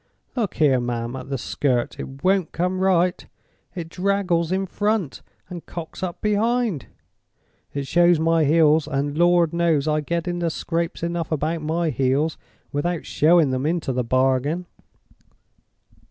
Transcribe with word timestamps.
Look 0.35 0.55
here, 0.55 0.79
ma'am, 0.79 1.15
at 1.15 1.29
the 1.29 1.37
skirt. 1.37 1.99
It 1.99 2.23
won't 2.23 2.51
come 2.53 2.79
right. 2.79 3.23
It 3.75 3.87
draggles 3.87 4.51
in 4.51 4.65
front, 4.65 5.21
and 5.47 5.63
cocks 5.67 6.01
up 6.01 6.21
behind. 6.21 6.87
It 7.75 7.85
shows 7.85 8.19
my 8.19 8.43
heels—and, 8.45 9.15
Lord 9.15 9.53
knows, 9.53 9.87
I 9.87 10.01
get 10.01 10.27
into 10.27 10.49
scrapes 10.49 11.03
enough 11.03 11.31
about 11.31 11.61
my 11.61 11.91
heels, 11.91 12.39
without 12.71 13.05
showing 13.05 13.51
them 13.51 13.67
into 13.67 13.93
the 13.93 14.03
bargain!" 14.03 14.65